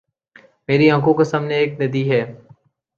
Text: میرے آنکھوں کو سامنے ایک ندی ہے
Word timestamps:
میرے 0.69 0.89
آنکھوں 0.91 1.13
کو 1.13 1.23
سامنے 1.23 1.55
ایک 1.57 1.79
ندی 1.81 2.09
ہے 2.11 2.21